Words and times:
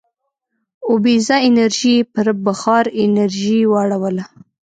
اوبیزه 0.89 1.35
انرژي 1.47 1.93
یې 1.97 2.07
پر 2.13 2.27
بخار 2.45 2.85
انرژۍ 3.03 3.59
واړوله. 3.67 4.25